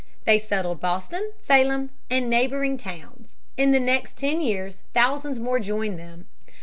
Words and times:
They 0.25 0.39
settled 0.39 0.79
Boston, 0.79 1.31
Salem, 1.37 1.91
and 2.09 2.27
neighboring 2.27 2.75
towns. 2.79 3.35
In 3.55 3.69
the 3.71 3.79
next 3.79 4.17
ten 4.17 4.41
years 4.41 4.79
thousands 4.95 5.37
more 5.39 5.59
joined 5.59 5.99
them. 5.99 6.25